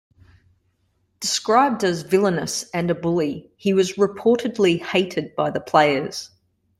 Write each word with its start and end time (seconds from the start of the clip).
Described 1.19 1.83
as 1.83 2.01
"villainous" 2.01 2.67
and 2.71 2.89
a 2.89 2.95
"bully", 2.95 3.51
he 3.55 3.71
was 3.75 3.97
reportedly 3.97 4.81
hated 4.83 5.35
by 5.35 5.51
the 5.51 5.61
players. 5.61 6.31